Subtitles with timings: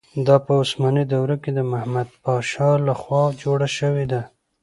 [0.27, 4.21] دا په عثماني دوره کې د محمد پاشا له خوا جوړه شوې ده.